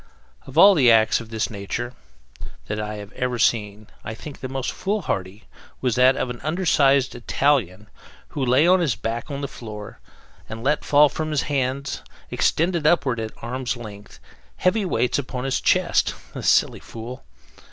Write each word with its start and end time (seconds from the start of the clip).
Of 0.47 0.57
all 0.57 0.73
the 0.73 0.89
acts 0.89 1.19
of 1.21 1.29
this 1.29 1.51
nature 1.51 1.93
that 2.65 2.79
I 2.79 2.95
have 2.95 3.11
ever 3.11 3.37
seen 3.37 3.85
I 4.03 4.15
think 4.15 4.39
the 4.39 4.49
most 4.49 4.71
foolhardy 4.71 5.43
was 5.79 5.93
that 5.93 6.15
of 6.17 6.31
an 6.31 6.41
under 6.41 6.65
sized 6.65 7.13
Italian 7.13 7.85
who 8.29 8.43
lay 8.43 8.65
on 8.65 8.79
his 8.79 8.95
back 8.95 9.29
on 9.29 9.41
the 9.41 9.47
floor 9.47 9.99
and 10.49 10.63
let 10.63 10.83
fall 10.83 11.07
from 11.07 11.29
his 11.29 11.43
hands, 11.43 12.01
extended 12.31 12.87
upward 12.87 13.19
at 13.19 13.29
arm's 13.43 13.77
length 13.77 14.17
heavy 14.57 14.85
weights 14.85 15.19
upon 15.19 15.43
his 15.43 15.61
chest 15.61 16.15
the 16.33 16.41
silly 16.41 16.79
fool! 16.79 17.23